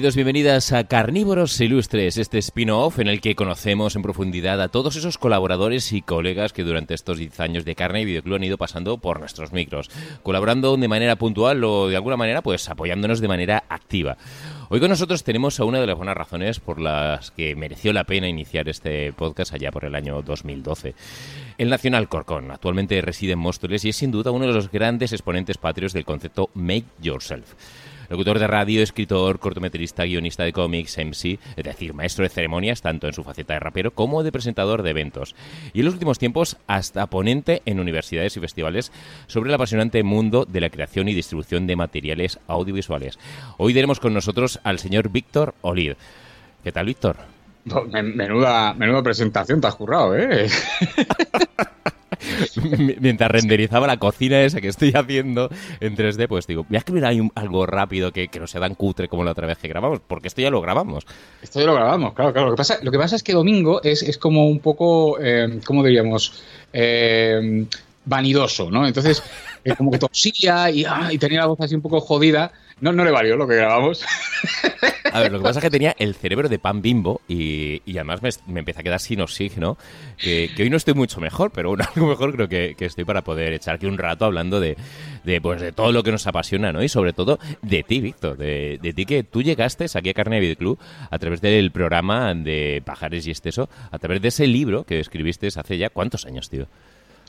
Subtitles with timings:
[0.00, 4.96] Bienvenidos, bienvenidas a Carnívoros Ilustres, este spin-off en el que conocemos en profundidad a todos
[4.96, 8.56] esos colaboradores y colegas que durante estos 10 años de carne y videoclub han ido
[8.56, 9.90] pasando por nuestros micros,
[10.22, 14.16] colaborando de manera puntual o de alguna manera pues apoyándonos de manera activa.
[14.70, 18.04] Hoy con nosotros tenemos a una de las buenas razones por las que mereció la
[18.04, 20.94] pena iniciar este podcast allá por el año 2012.
[21.58, 25.12] El Nacional Corcón actualmente reside en Móstoles y es sin duda uno de los grandes
[25.12, 27.52] exponentes patrios del concepto Make Yourself
[28.10, 33.06] locutor de radio, escritor, cortometrista, guionista de cómics, MC, es decir, maestro de ceremonias, tanto
[33.06, 35.34] en su faceta de rapero como de presentador de eventos.
[35.72, 38.92] Y en los últimos tiempos, hasta ponente en universidades y festivales
[39.28, 43.18] sobre el apasionante mundo de la creación y distribución de materiales audiovisuales.
[43.56, 45.94] Hoy tenemos con nosotros al señor Víctor Olid.
[46.64, 47.16] ¿Qué tal, Víctor?
[47.64, 50.48] Menuda, menuda presentación te has currado, ¿eh?
[53.00, 55.48] mientras renderizaba la cocina esa que estoy haciendo
[55.80, 59.08] en 3D, pues digo, voy a escribir ahí algo rápido que, no sea tan cutre
[59.08, 61.06] como la otra vez que grabamos, porque esto ya lo grabamos.
[61.42, 62.48] Esto ya lo grabamos, claro, claro.
[62.48, 65.60] Lo que pasa, lo que pasa es que domingo es, es como un poco, eh,
[65.64, 66.42] ¿cómo diríamos?
[66.72, 67.66] Eh,
[68.04, 68.86] vanidoso, ¿no?
[68.86, 69.22] Entonces,
[69.76, 72.52] como que tosía y, ah, y tenía la voz así un poco jodida.
[72.80, 74.02] No, no le valió lo que grabamos.
[75.12, 78.22] A ver, lo que pasa es que tenía el cerebro de pan bimbo y, además
[78.22, 79.76] me, me empieza a quedar sin oxígeno,
[80.16, 83.52] que, hoy no estoy mucho mejor, pero bueno, algo mejor creo que, estoy para poder
[83.52, 84.76] echar aquí un rato hablando de,
[85.42, 86.82] pues, de todo lo que nos apasiona, ¿no?
[86.82, 90.56] Y sobre todo de ti, Víctor, de, ti que tú llegaste aquí a Carne de
[90.56, 90.78] Club
[91.10, 95.48] a través del programa de Pajares y Esteso, a través de ese libro que escribiste
[95.48, 96.66] hace ya, ¿cuántos años, tío?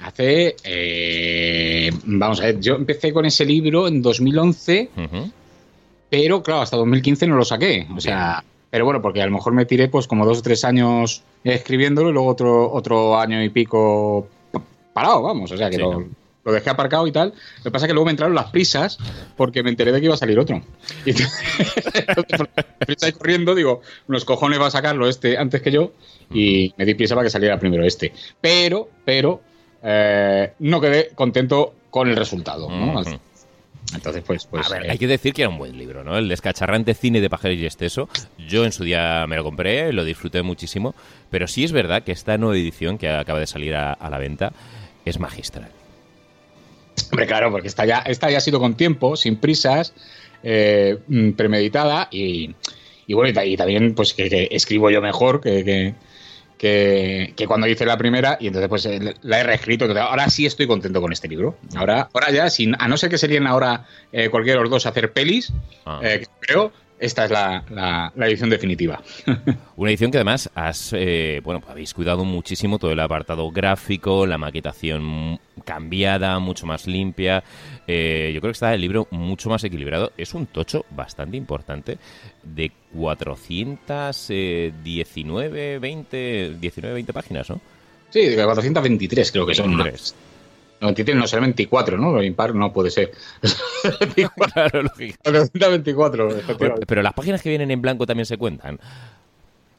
[0.02, 4.90] Hace, eh, vamos a ver, yo empecé con ese libro en 2011
[6.12, 7.88] pero claro, hasta 2015 no lo saqué.
[7.96, 10.66] O sea, pero bueno, porque a lo mejor me tiré pues como dos o tres
[10.66, 14.28] años escribiéndolo y luego otro, otro año y pico
[14.92, 15.54] parado, vamos.
[15.54, 16.04] O sea, que lo,
[16.44, 17.30] dejé aparcado y tal.
[17.60, 18.98] Lo que pasa es que luego me entraron las prisas
[19.38, 20.62] porque me enteré de que iba a salir otro.
[21.06, 21.14] Y
[22.86, 25.94] prisa y corriendo, digo, los cojones va a sacarlo este antes que yo
[26.30, 28.12] y me di prisa para que saliera primero este.
[28.42, 29.40] Pero, pero,
[29.84, 32.70] eh, no quedé contento con el resultado.
[32.70, 33.04] ¿no?
[33.94, 34.68] Entonces, pues, pues.
[34.68, 36.18] A ver, eh, hay que decir que era un buen libro, ¿no?
[36.18, 38.08] El descacharrante cine de Pajeros y Esteso.
[38.38, 40.96] Yo en su día me lo compré, lo disfruté muchísimo.
[41.30, 44.54] Pero sí es verdad que esta nueva edición que acaba de salir a, la venta
[45.06, 45.70] es magistral.
[47.12, 49.94] Hombre, claro, porque esta ya, esta ya ha sido con tiempo, sin prisas,
[50.44, 52.54] eh, mm, premeditada y,
[53.10, 55.94] bueno, y, también pues que, escribo yo mejor que que,
[57.48, 59.86] cuando hice la primera y entonces pues eh, la he reescrito.
[60.00, 61.58] Ahora sí estoy contento con este libro.
[61.76, 64.86] Ahora, ahora ya, sin, a no ser que serían ahora eh, cualquiera de los dos
[64.86, 65.54] hacer pelis,
[65.86, 66.00] ah.
[66.04, 69.02] eh, creo, esta es la, edición definitiva.
[69.76, 74.38] Una edición que además has, eh, bueno, habéis cuidado muchísimo todo el apartado gráfico, la
[74.38, 75.40] maquetación
[75.72, 77.42] cambiada, mucho más limpia.
[77.88, 80.12] Eh, yo creo que está el libro mucho más equilibrado.
[80.18, 81.98] Es un tocho bastante importante
[82.44, 87.62] de 419, 20, 19, 20 páginas, ¿no?
[88.10, 89.78] Sí, de 423 creo que son.
[89.78, 89.86] No,
[90.92, 92.12] no será 24, ¿no?
[92.12, 93.14] Lo impar no puede ser.
[94.54, 94.84] claro,
[95.72, 96.30] 24,
[96.86, 98.78] pero, las páginas que vienen en blanco también se cuentan.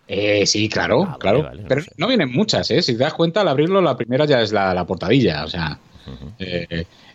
[0.08, 1.50] Eh, sí, claro, ah, claro.
[1.68, 2.82] pero no vienen muchas, ¿eh?
[2.82, 5.44] Si te das cuenta, al abrirlo, la primera ya es la, portadilla.
[5.44, 5.78] O sea,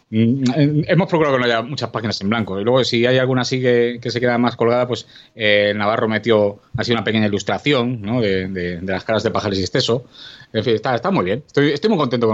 [0.09, 2.59] Mm, hemos procurado que no haya muchas páginas en blanco.
[2.59, 5.05] Y luego, si hay alguna así que, se queda más colgada, pues
[5.35, 8.21] eh, Navarro metió así una pequeña ilustración ¿no?
[8.21, 10.05] de, las caras de pájaros y exceso.
[10.53, 11.43] En fin, está, está muy bien.
[11.45, 12.27] Estoy, estoy muy contento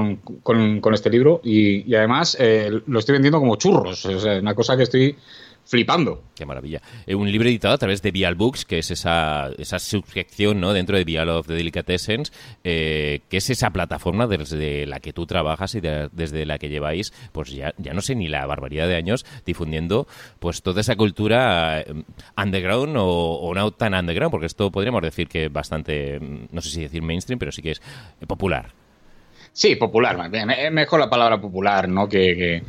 [0.43, 4.05] con, con, este libro y, además eh, lo estoy vendiendo como churros.
[4.05, 5.15] O sea, una cosa que estoy
[5.65, 6.23] flipando.
[6.35, 6.81] Qué maravilla.
[7.05, 10.73] Eh, un libro editado a través de Vial Books, que es esa, esa suscripción ¿no?
[10.73, 12.31] dentro de Vial of the Delicatessens,
[12.63, 17.13] eh, que es esa plataforma desde la que tú trabajas y desde la que lleváis,
[17.31, 20.07] pues ya, ya no sé ni la barbaridad de años, difundiendo
[20.39, 22.03] pues toda esa cultura eh,
[22.37, 26.19] underground o, o, no tan underground, porque esto podríamos decir que es bastante,
[26.51, 27.81] no sé si decir mainstream, pero sí que es
[28.27, 28.82] popular.
[29.53, 30.49] Sí, popular, más bien.
[30.49, 32.09] Es mejor la palabra popular, ¿no?
[32.09, 32.63] Que,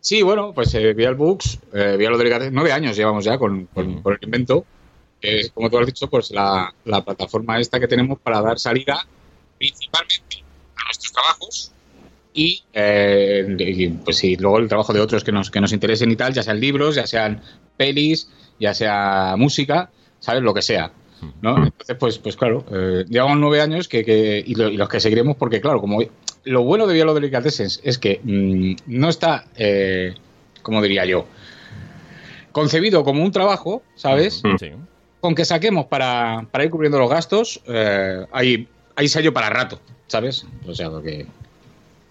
[0.00, 2.14] Sí, bueno, pues eh, Vial Books, eh, Vial
[2.52, 4.64] nueve años llevamos ya con, el invento.
[5.20, 9.04] Es, como tú has dicho, pues la, plataforma esta que tenemos para dar salida
[9.58, 10.44] principalmente
[10.76, 11.72] a nuestros trabajos
[12.32, 16.16] y, eh, pues sí, luego el trabajo de otros que nos, que nos interesen y
[16.16, 17.42] tal, ya sean libros, ya sean
[17.76, 18.30] pelis,
[18.60, 19.90] ya sea música,
[20.20, 20.42] ¿sabes?
[20.42, 20.92] Lo que sea.
[21.42, 21.64] ¿no?
[21.64, 25.80] Entonces, pues, pues claro, eh, llevamos nueve años que, y, los que seguiremos porque, claro,
[25.80, 26.00] como
[26.48, 30.14] lo bueno de Vialo Delicatessens es que mm, no está, eh,
[30.62, 31.26] como diría yo,
[32.52, 34.42] concebido como un trabajo, ¿sabes?
[34.42, 34.70] Mm, sí.
[35.20, 38.66] Con que saquemos para, para ir cubriendo los gastos, eh, hay,
[38.96, 40.46] hay sello para rato, ¿sabes?
[40.66, 41.26] O sea, lo que...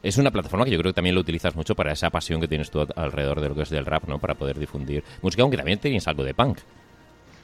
[0.04, 2.48] Es una plataforma que yo creo que también lo utilizas mucho para esa pasión que
[2.48, 4.20] tienes tú alrededor de lo que es del rap, ¿no?
[4.20, 6.60] Para poder difundir música, aunque también tienes algo de punk.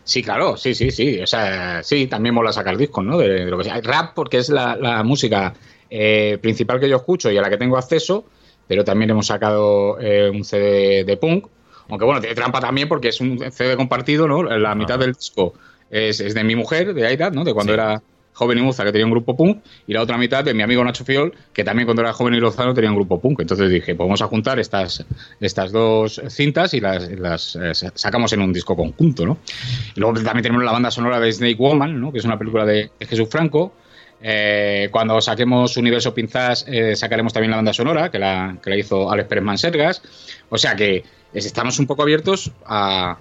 [0.04, 1.20] Sí, claro, sí, sí, sí.
[1.22, 3.18] O sea, sí, también mola sacar discos, ¿no?
[3.18, 3.80] De, lo que sea.
[3.82, 5.54] Rap porque es la, la música
[5.90, 8.26] eh, principal que yo escucho y a la que tengo acceso,
[8.68, 11.48] pero también hemos sacado eh, un CD de punk,
[11.90, 14.44] aunque bueno, tiene trampa también porque es un CD compartido, ¿no?
[14.44, 15.54] La mitad del disco
[15.90, 17.44] es, es, de mi mujer, de Aida, ¿no?
[17.44, 17.76] De cuando Sí.
[17.76, 18.02] era
[18.34, 20.84] joven y moza que tenía un grupo punk, y la otra mitad de mi amigo
[20.84, 23.40] Nacho Fiol, que también cuando era joven y lozano tenía un grupo punk.
[23.42, 25.06] Entonces dije, pues vamos a juntar estas,
[25.40, 29.38] estas dos cintas y las, las eh, sacamos en un disco conjunto, ¿no?
[29.96, 32.12] Luego también tenemos la banda sonora de Snake Woman, ¿no?
[32.12, 33.74] Que es una película de, Jesús Franco.
[34.26, 38.78] Eh, cuando saquemos Universo Pinzas eh, sacaremos también la banda sonora, que la, que la
[38.78, 40.02] hizo Alex Pérez Mansergas.
[40.50, 41.04] O sea que
[41.34, 43.18] es- estamos un poco abiertos a,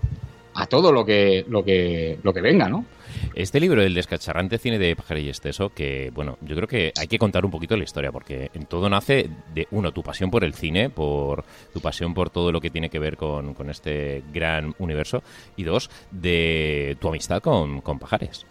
[0.55, 2.85] a todo lo que, lo, que, lo que venga, ¿no?
[3.35, 7.09] Este libro, El descacharrante cine de Pájaro y Esteso, que, bueno, yo creo que hay
[7.09, 10.45] que contar un poquito la historia, porque en todo nace de, uno, tu pasión por
[10.45, 14.23] el cine, por tu pasión por todo lo que tiene que ver con, con este
[14.35, 15.23] gran universo,
[15.57, 18.45] y dos, de tu amistad con, con Pajares.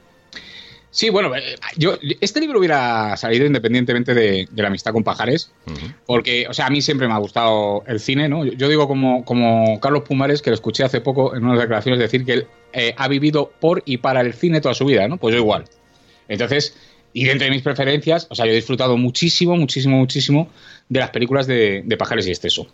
[0.93, 5.51] Sí, bueno, eh, yo este libro hubiera salido independientemente de, de la amistad con Pajares,
[6.05, 8.43] porque, o sea, a mí siempre me ha gustado el cine, ¿no?
[8.45, 11.97] Yo, yo digo como, como Carlos Pumares, que lo escuché hace poco en unas declaraciones,
[11.99, 15.15] decir que él eh, ha vivido por y para el cine toda su vida, ¿no?
[15.17, 15.63] Pues yo igual.
[16.27, 16.75] Entonces,
[17.13, 20.49] y dentro de mis preferencias, o sea, yo he disfrutado muchísimo, muchísimo, muchísimo
[20.89, 22.67] de las películas de, de Pajares y Esteso.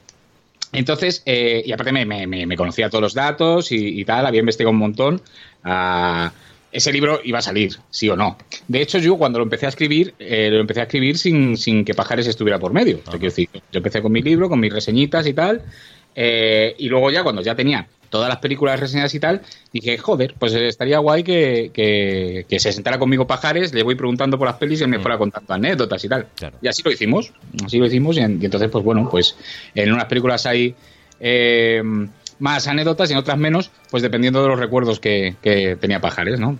[0.73, 4.25] Entonces, eh, y aparte me, me- me- me conocía todos los datos y, y tal,
[4.25, 5.21] había investigado un montón.
[5.63, 6.31] ah,
[6.77, 8.37] ese libro iba a salir, sí o no.
[8.67, 11.83] De hecho, yo cuando lo empecé a escribir, eh, lo empecé a escribir sin, sin
[11.83, 12.99] que Pajares estuviera por medio.
[13.01, 15.63] Quiero decir, yo empecé con mi libro, con mis reseñitas y tal,
[16.15, 19.41] eh, y luego ya cuando ya tenía todas las películas reseñadas y tal,
[19.73, 24.37] dije, joder, pues estaría guay que, que- que se sentara conmigo Pajares, le voy preguntando
[24.37, 25.01] por las pelis y él me Mm.
[25.01, 26.27] fuera contando anécdotas y tal.
[26.35, 26.57] Claro.
[26.61, 27.33] Y así lo hicimos,
[27.65, 29.35] así lo hicimos y, en- y entonces, pues bueno, pues
[29.75, 30.73] en unas películas hay
[31.19, 31.81] eh,
[32.39, 36.39] más anécdotas y en otras menos, pues dependiendo de los recuerdos que, que tenía Pajares,
[36.39, 36.57] ¿no?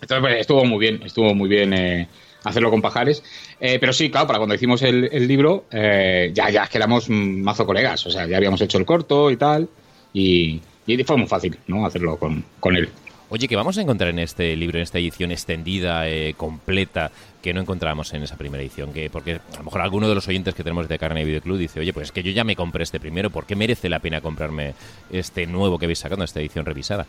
[0.00, 2.08] Entonces, pues, estuvo muy bien, estuvo muy bien eh,
[2.44, 3.22] hacerlo con Pajares.
[3.60, 7.08] Eh, pero sí, claro, para cuando hicimos el, el libro, eh, ya, ya que éramos
[7.08, 9.68] mazo colegas, o sea, ya habíamos hecho el corto y tal,
[10.12, 11.86] y, y fue muy fácil, ¿no?
[11.86, 12.88] Hacerlo con, con él.
[13.32, 17.54] Oye, ¿qué vamos a encontrar en este libro, en esta edición extendida, eh, completa, que
[17.54, 18.92] no encontramos en esa primera edición?
[18.92, 21.56] Que, porque a lo mejor alguno de los oyentes que tenemos de Carne y Videoclub
[21.56, 24.00] dice, oye, pues es que yo ya me compré este primero, ¿por qué merece la
[24.00, 24.74] pena comprarme
[25.10, 27.06] este nuevo que habéis sacado, esta edición revisada?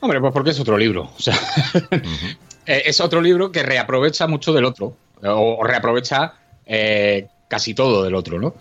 [0.00, 1.12] Hombre, pues porque es otro libro.
[1.16, 1.38] O sea,
[2.66, 4.96] eh, es otro libro que reaprovecha mucho del otro.
[5.22, 6.34] O, o reaprovecha
[6.66, 8.56] eh, casi todo del otro, ¿no?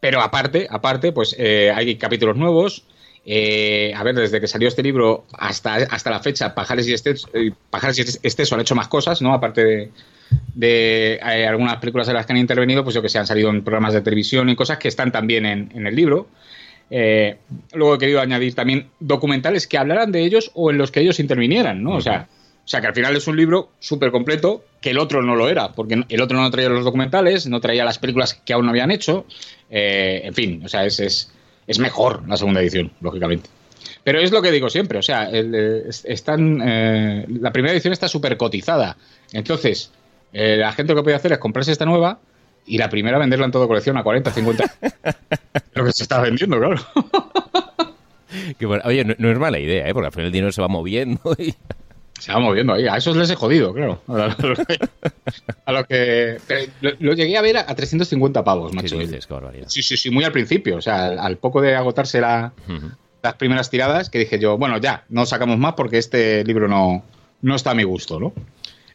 [0.00, 2.82] Pero aparte, aparte, pues eh, hay capítulos nuevos.
[3.28, 7.28] Eh, a ver, desde que salió este libro hasta, hasta la fecha, Pajares y Esteso,
[7.34, 9.34] eh, Pajares y Esteso han hecho más cosas, ¿no?
[9.34, 9.90] Aparte
[10.54, 13.50] de, eh, algunas películas en las que han intervenido, pues yo que sé, han salido
[13.50, 16.28] en programas de televisión y cosas que están también en, en el libro.
[16.88, 17.38] Eh,
[17.72, 21.18] luego he querido añadir también documentales que hablaran de ellos o en los que ellos
[21.18, 21.96] intervinieran, ¿no?
[21.96, 22.28] O sea,
[22.64, 25.48] o sea que al final es un libro súper completo, que el otro no lo
[25.48, 28.70] era, porque el otro no traía los documentales, no traía las películas que aún no
[28.70, 29.26] habían hecho.
[29.68, 31.32] En fin, o sea, es, es,
[31.66, 33.48] es mejor la segunda edición, lógicamente.
[34.04, 37.72] Pero es lo que digo siempre, o sea, el, eh, es- están, eh, la primera
[37.72, 38.96] edición está súper cotizada.
[39.32, 39.90] Entonces,
[40.32, 42.18] eh, la gente lo que puede hacer es comprarse esta nueva
[42.66, 44.64] y la primera venderla en toda colección a 40, 50.
[45.74, 46.76] lo que se está vendiendo, claro.
[48.58, 49.92] Que bueno, oye, no, no es mala idea, ¿eh?
[49.94, 51.54] porque al final el dinero se va moviendo y...
[52.18, 52.86] Se va moviendo ahí.
[52.88, 54.00] A esos les he jodido, claro.
[55.66, 56.38] A los que.
[56.80, 58.98] lo, lo llegué a ver a, a 350 pavos, ¿Qué macho.
[58.98, 59.26] dices?
[59.68, 60.76] Sí, sí, sí, muy al principio.
[60.76, 62.52] O sea, al, al poco de agotarse la-
[63.22, 67.02] las primeras tiradas, que dije yo, bueno, ya, no sacamos más porque este libro no,
[67.42, 68.32] no está a mi gusto, ¿no?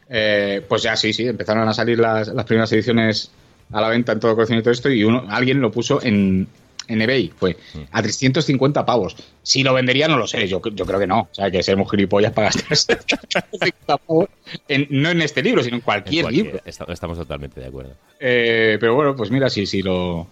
[0.08, 3.30] Eh, pues ya sí, sí, empezaron a salir las, las primeras ediciones
[3.72, 6.48] a la venta en todo colección y todo esto, y uno, alguien lo puso en,
[6.88, 7.56] en eBay, fue
[7.90, 9.16] a 350 pavos.
[9.42, 11.20] Si lo vendería, no lo sé, yo, yo creo que no.
[11.20, 12.64] O sea, que ser muy gilipollas para gastar
[13.06, 14.28] 350 pavos,
[14.68, 16.60] en- no en este libro, sino en En cualquier libro.
[16.64, 17.94] esta- estamos totalmente de acuerdo.
[18.20, 20.26] Eh, pero bueno, pues mira, si, si lo,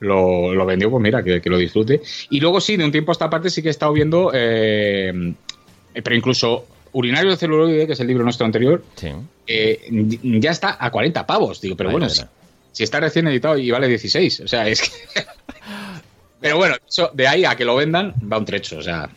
[0.00, 2.00] lo, lo vendió, pues mira, que, que lo disfrute.
[2.30, 5.34] Y luego sí, de un tiempo a esta parte sí que he estado viendo, eh,
[6.02, 9.08] pero incluso Urinario de celuloide, que es el libro nuestro anterior, Sí.
[9.46, 9.88] eh,
[10.22, 11.58] ya está a 40 pavos.
[11.60, 12.22] Digo, pero bueno, si,
[12.70, 14.90] si está recién editado y vale 16, o sea, es que...
[16.42, 19.08] pero bueno, eso, de ahí a que lo vendan va un trecho, o sea...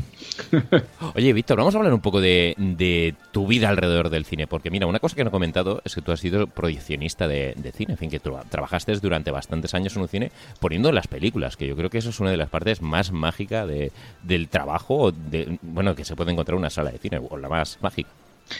[1.16, 4.86] Oye, Víctor, vamos a hablar un poco de, tu vida alrededor del cine, porque mira,
[4.86, 7.98] una cosa que no he comentado es que tú has sido proyeccionista de, cine, en
[7.98, 11.76] fin, que tú trabajaste durante bastantes años en un cine poniendo las películas, que yo
[11.76, 13.92] creo que eso es una de las partes más mágicas de,
[14.22, 17.50] del trabajo, de, bueno, que se puede encontrar en una sala de cine, o la
[17.50, 18.10] más mágica.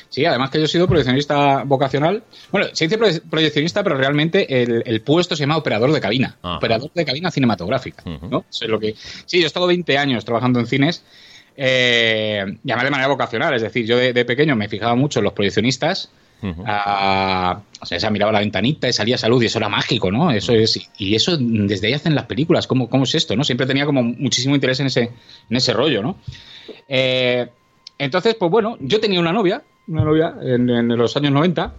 [0.10, 2.24] Sí, además que yo he sido proyeccionista vocacional.
[2.52, 6.38] Bueno, se dice proyeccionista, pero realmente el, puesto se llama operador de cabina.
[6.42, 8.04] Operador de cabina cinematográfica.
[8.06, 8.46] ¿no?
[8.68, 8.96] lo que...
[9.26, 11.04] Sí, yo he estado 20 años trabajando en cines.
[11.58, 13.54] Eh, y además de manera vocacional.
[13.54, 16.12] Es decir, yo de, pequeño me fijaba mucho en los proyeccionistas.
[16.64, 20.30] Ah, o sea, se miraba la ventanita y salía salud y eso era mágico, ¿no?
[20.30, 23.36] Eso es, y eso desde ahí hacen las películas, ¿cómo, cómo es esto?
[23.36, 23.44] ¿no?
[23.44, 25.12] Siempre tenía como muchísimo interés en ese,
[25.50, 26.18] en ese rollo, ¿no?
[26.88, 27.48] Eh,
[27.98, 31.74] entonces, pues bueno, yo tenía una novia una novia en, los años 90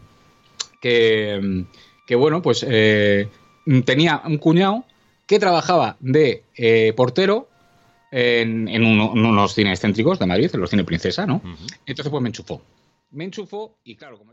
[0.81, 3.29] que, bueno, pues eh,
[3.85, 4.85] tenía un cuñado
[5.27, 7.49] que trabajaba de eh, portero
[8.13, 11.43] en, unos cines céntricos de Madrid, en los cines Princesa, ¿no?
[11.85, 12.63] Entonces, pues me enchufó.
[13.11, 14.33] Me enchufó y claro, como...